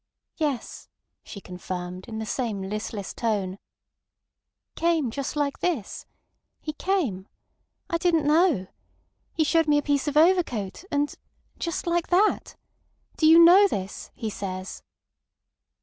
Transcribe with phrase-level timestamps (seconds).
[0.37, 0.89] "Yes,"
[1.23, 3.59] she confirmed in the same listless tone.
[4.73, 6.07] "He came just like this.
[6.59, 7.27] He came.
[7.87, 8.65] I didn't know.
[9.35, 12.55] He showed me a piece of overcoat, and—just like that.
[13.17, 14.09] Do you know this?
[14.15, 14.81] he says."